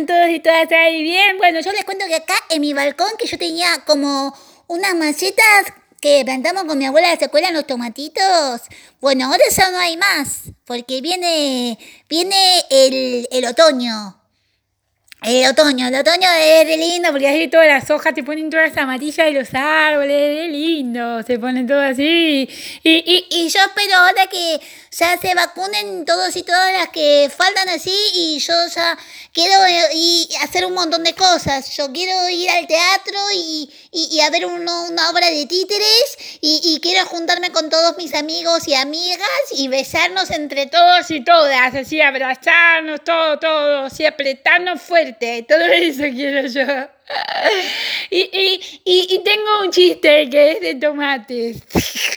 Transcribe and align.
¿Están 0.00 0.16
todos 0.16 0.30
y 0.30 0.40
todas 0.40 0.72
ahí 0.72 1.02
bien? 1.02 1.36
Bueno, 1.36 1.60
yo 1.60 1.72
les 1.72 1.84
cuento 1.84 2.06
que 2.06 2.14
acá 2.14 2.32
en 2.48 2.62
mi 2.62 2.72
balcón 2.72 3.10
que 3.18 3.26
yo 3.26 3.36
tenía 3.36 3.82
como 3.84 4.34
unas 4.66 4.94
macetas 4.94 5.74
que 6.00 6.22
plantamos 6.24 6.64
con 6.64 6.78
mi 6.78 6.86
abuela, 6.86 7.14
¿se 7.18 7.26
acuerdan 7.26 7.52
los 7.52 7.66
tomatitos? 7.66 8.62
Bueno, 8.98 9.26
ahora 9.26 9.44
ya 9.54 9.70
no 9.70 9.78
hay 9.78 9.98
más, 9.98 10.44
porque 10.64 11.02
viene, 11.02 11.78
viene 12.08 12.64
el, 12.70 13.28
el 13.30 13.44
otoño. 13.44 14.16
El 15.22 15.50
otoño, 15.50 15.86
el 15.88 15.94
otoño 15.96 16.28
es 16.38 16.78
lindo 16.78 17.10
porque 17.10 17.28
ahí 17.28 17.46
todas 17.48 17.66
las 17.66 17.90
hojas 17.90 18.14
te 18.14 18.22
ponen 18.22 18.48
todas 18.48 18.74
amarillas 18.78 19.26
de 19.26 19.32
los 19.32 19.52
árboles, 19.52 20.46
es 20.46 20.50
lindo, 20.50 21.22
se 21.24 21.38
ponen 21.38 21.66
todo 21.66 21.82
así. 21.82 22.48
Y, 22.82 22.90
y, 22.90 23.26
y 23.28 23.48
yo 23.50 23.60
espero 23.60 23.96
ahora 23.96 24.26
que 24.28 24.58
ya 24.90 25.18
se 25.18 25.34
vacunen 25.34 26.06
todos 26.06 26.34
y 26.36 26.42
todas 26.42 26.72
las 26.72 26.88
que 26.88 27.30
faltan 27.36 27.68
así 27.68 27.94
y 28.14 28.38
yo 28.38 28.54
ya 28.74 28.96
quiero 29.32 29.54
y 29.94 30.28
hacer 30.42 30.64
un 30.66 30.74
montón 30.74 31.04
de 31.04 31.14
cosas. 31.14 31.76
Yo 31.76 31.92
quiero 31.92 32.28
ir 32.28 32.50
al 32.50 32.66
teatro 32.66 33.18
y, 33.34 33.70
y, 33.92 34.20
a 34.20 34.30
ver 34.30 34.46
una 34.46 35.10
obra 35.10 35.30
de 35.30 35.46
títeres 35.46 36.38
y, 36.40 36.60
y 36.64 36.80
quiero 36.80 37.06
juntarme 37.06 37.50
con 37.50 37.70
todos 37.70 37.96
mis 37.96 38.14
amigos 38.14 38.66
y 38.68 38.74
amigas 38.74 39.28
y 39.56 39.68
besarnos 39.68 40.30
entre 40.30 40.66
todos 40.66 41.10
y 41.10 41.24
todas, 41.24 41.74
así 41.74 42.00
abrazarnos, 42.00 43.02
todo, 43.04 43.38
todo, 43.38 43.84
así 43.86 44.04
apretarnos 44.04 44.80
fuerte 44.80 45.44
todo 45.48 45.64
eso 45.64 46.02
quiero 46.14 46.46
yo. 46.48 46.64
Y, 48.12 48.20
y, 48.84 49.14
y, 49.14 49.24
tengo 49.24 49.62
un 49.64 49.70
chiste 49.70 50.28
que 50.30 50.52
es 50.52 50.60
de 50.60 50.74
tomates. 50.76 51.62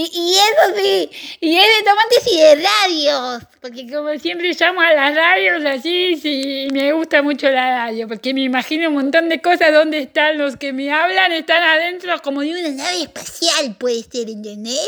Y, 0.00 0.36
eso 0.36 0.76
sí, 0.76 1.10
y 1.40 1.56
es 1.56 1.64
de 1.64 1.82
tomates 1.84 2.32
y 2.32 2.36
de 2.38 2.54
radios, 2.54 3.42
porque 3.60 3.90
como 3.90 4.16
siempre 4.16 4.52
llamo 4.52 4.80
a 4.80 4.92
las 4.92 5.12
radios 5.12 5.64
así, 5.64 6.16
sí, 6.16 6.68
me 6.70 6.92
gusta 6.92 7.20
mucho 7.20 7.50
la 7.50 7.86
radio, 7.86 8.06
porque 8.06 8.32
me 8.32 8.42
imagino 8.42 8.90
un 8.90 8.94
montón 8.94 9.28
de 9.28 9.42
cosas 9.42 9.72
donde 9.72 9.98
están 9.98 10.38
los 10.38 10.56
que 10.56 10.72
me 10.72 10.92
hablan, 10.92 11.32
están 11.32 11.64
adentro 11.64 12.16
como 12.22 12.42
de 12.42 12.50
una 12.50 12.84
nave 12.84 13.02
espacial, 13.02 13.74
puede 13.76 14.04
ser, 14.04 14.28
internet. 14.28 14.78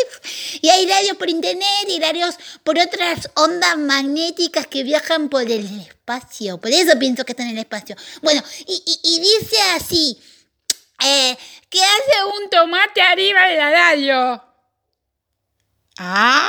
Y 0.60 0.68
hay 0.68 0.86
radios 0.86 1.16
por 1.16 1.28
internet 1.28 1.88
y 1.88 1.98
radios 1.98 2.36
por 2.62 2.78
otras 2.78 3.30
ondas 3.34 3.78
magnéticas 3.78 4.68
que 4.68 4.84
viajan 4.84 5.28
por 5.28 5.42
el 5.42 5.66
espacio, 5.80 6.58
por 6.58 6.70
eso 6.70 6.96
pienso 7.00 7.24
que 7.24 7.32
están 7.32 7.48
en 7.48 7.56
el 7.56 7.64
espacio. 7.64 7.96
Bueno, 8.22 8.44
y, 8.64 9.00
y, 9.02 9.18
dice 9.18 9.56
así, 9.74 10.16
eh, 11.04 11.36
¿qué 11.68 11.80
hace 11.82 12.24
un 12.40 12.48
tomate 12.48 13.02
arriba 13.02 13.46
de 13.46 13.56
la 13.56 13.70
radio? 13.72 14.49
Ah, 16.02 16.48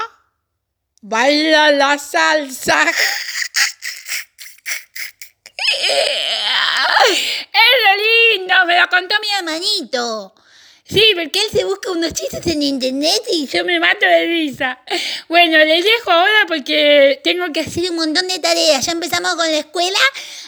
baila 1.01 1.71
la 1.71 1.97
salsa. 1.97 2.85
Es 7.11 8.37
lindo, 8.37 8.65
me 8.65 8.79
lo 8.79 8.87
contó 8.87 9.15
mi 9.19 9.29
hermanito. 9.29 10.33
Sí, 10.91 11.01
porque 11.15 11.39
él 11.39 11.57
se 11.57 11.63
busca 11.63 11.89
unos 11.91 12.11
chistes 12.11 12.45
en 12.47 12.61
internet 12.61 13.21
y 13.31 13.47
yo 13.47 13.63
me 13.63 13.79
mato 13.79 14.05
de 14.05 14.27
risa. 14.27 14.77
Bueno, 15.29 15.57
les 15.59 15.85
dejo 15.85 16.11
ahora 16.11 16.45
porque 16.49 17.21
tengo 17.23 17.45
que 17.53 17.61
hacer 17.61 17.89
un 17.91 17.95
montón 17.95 18.27
de 18.27 18.39
tareas. 18.39 18.85
Ya 18.85 18.91
empezamos 18.91 19.35
con 19.35 19.49
la 19.49 19.59
escuela 19.59 19.99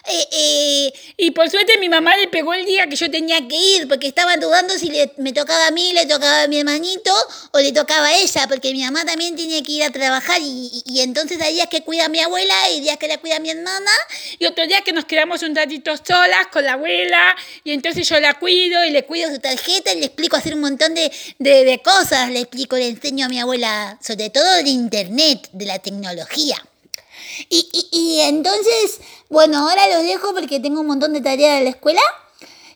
eh, 0.05 0.27
eh, 0.33 0.93
y 1.15 1.31
por 1.31 1.49
suerte 1.49 1.77
mi 1.79 1.87
mamá 1.87 2.17
le 2.17 2.27
pegó 2.27 2.53
el 2.53 2.65
día 2.65 2.87
que 2.87 2.97
yo 2.97 3.09
tenía 3.09 3.37
que 3.47 3.55
ir 3.55 3.87
porque 3.87 4.07
estaba 4.07 4.35
dudando 4.35 4.77
si 4.77 4.91
me 5.15 5.31
tocaba 5.31 5.67
a 5.67 5.71
mí, 5.71 5.93
le 5.93 6.05
tocaba 6.05 6.43
a 6.43 6.47
mi 6.49 6.59
hermanito 6.59 7.13
o 7.51 7.59
le 7.59 7.71
tocaba 7.71 8.07
a 8.07 8.17
ella 8.17 8.45
porque 8.49 8.73
mi 8.73 8.83
mamá 8.83 9.05
también 9.05 9.37
tenía 9.37 9.63
que 9.63 9.71
ir 9.71 9.83
a 9.83 9.91
trabajar 9.91 10.41
y, 10.41 10.83
y, 10.85 10.99
entonces 10.99 11.39
hay 11.41 11.53
días 11.53 11.67
que 11.67 11.83
cuida 11.83 12.05
a 12.05 12.09
mi 12.09 12.19
abuela 12.19 12.53
y 12.75 12.81
días 12.81 12.97
que 12.97 13.07
la 13.07 13.17
cuida 13.17 13.37
a 13.37 13.39
mi 13.39 13.49
hermana 13.49 13.91
y 14.39 14.45
otros 14.45 14.67
días 14.67 14.81
que 14.81 14.91
nos 14.91 15.05
quedamos 15.05 15.41
un 15.41 15.55
ratito 15.55 15.95
solas 15.95 16.47
con 16.51 16.65
la 16.65 16.73
abuela 16.73 17.33
y 17.63 17.71
entonces 17.71 18.07
yo 18.09 18.19
la 18.19 18.33
cuido 18.33 18.83
y 18.83 18.89
le 18.89 19.05
cuido 19.05 19.29
su 19.29 19.39
tarjeta 19.39 19.93
y 19.93 19.99
le 19.99 20.07
explico 20.07 20.32
hacer 20.35 20.55
un 20.55 20.61
montón 20.61 20.93
de, 20.93 21.11
de, 21.39 21.81
cosas, 21.83 22.29
le 22.29 22.39
explico, 22.39 22.75
le 22.75 22.87
enseño 22.87 23.25
a 23.25 23.29
mi 23.29 23.39
abuela, 23.39 23.97
sobre 24.01 24.29
todo 24.29 24.51
de 24.63 24.69
internet, 24.69 25.49
de 25.53 25.65
la 25.65 25.79
tecnología. 25.79 26.57
Y, 27.49 27.67
y, 27.71 27.87
y, 27.91 28.21
entonces, 28.21 28.99
bueno, 29.29 29.57
ahora 29.57 29.87
los 29.95 30.03
dejo 30.03 30.33
porque 30.33 30.59
tengo 30.59 30.81
un 30.81 30.87
montón 30.87 31.13
de 31.13 31.21
tareas 31.21 31.59
de 31.59 31.63
la 31.63 31.69
escuela. 31.71 32.01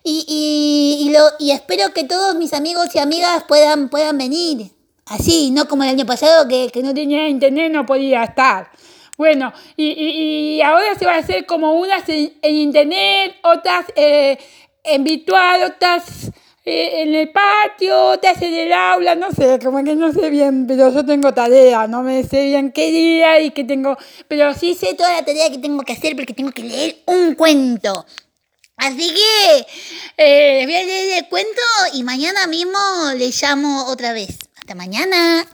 Y, 0.04 1.06
y, 1.06 1.10
lo, 1.12 1.22
y 1.38 1.52
espero 1.52 1.94
que 1.94 2.06
todos 2.06 2.36
mis 2.36 2.54
amigos 2.54 2.96
y 2.96 3.00
amigas 3.00 3.44
puedan, 3.48 3.90
puedan 3.90 4.18
venir. 4.18 4.72
Así, 5.06 5.52
no 5.52 5.68
como 5.68 5.84
el 5.84 5.90
año 5.90 6.06
pasado 6.06 6.48
que, 6.48 6.70
que 6.72 6.82
no 6.82 6.94
tenía 6.94 7.28
internet, 7.28 7.72
no 7.72 7.86
podía 7.86 8.24
estar. 8.24 8.72
Bueno, 9.18 9.52
y, 9.76 10.62
ahora 10.62 10.94
se 10.94 11.06
va 11.06 11.16
a 11.16 11.18
hacer 11.18 11.48
como 11.48 11.74
unas 11.74 12.08
en, 12.08 12.32
internet, 12.44 13.36
otras 13.42 13.86
eh, 13.96 14.38
en 14.84 15.04
virtual, 15.04 15.64
otras 15.64 16.27
eh, 16.70 17.02
en 17.02 17.16
el 17.16 17.30
patio, 17.30 18.20
te 18.20 18.28
hacen 18.28 18.54
el 18.54 18.74
aula, 18.74 19.16
no 19.16 19.32
sé, 19.32 19.58
como 19.64 19.82
que 19.86 19.96
no 19.96 20.12
sé 20.12 20.30
bien, 20.30 20.68
pero 20.68 20.92
yo 20.94 21.06
tengo 21.06 21.34
tarea, 21.34 21.88
no 21.88 22.04
me 22.04 22.26
sé 22.26 22.44
bien 22.44 22.74
qué 22.74 22.92
día 22.92 23.40
y 23.40 23.52
qué 23.52 23.64
tengo, 23.64 23.98
pero 24.28 24.54
sí 24.54 24.74
sé 24.74 24.94
toda 24.94 25.14
la 25.14 25.24
tarea 25.24 25.50
que 25.50 25.60
tengo 25.60 25.82
que 25.84 25.94
hacer 25.94 26.14
porque 26.18 26.34
tengo 26.34 26.52
que 26.52 26.64
leer 26.64 26.98
un 27.06 27.36
cuento. 27.36 28.06
Así 28.76 29.14
que 29.14 29.66
eh, 30.18 30.66
voy 30.66 30.76
a 30.76 30.84
leer 30.84 31.24
el 31.24 31.30
cuento 31.30 31.62
y 31.94 32.04
mañana 32.04 32.48
mismo 32.48 32.78
le 33.16 33.32
llamo 33.32 33.86
otra 33.86 34.12
vez. 34.12 34.38
Hasta 34.58 34.76
mañana. 34.76 35.48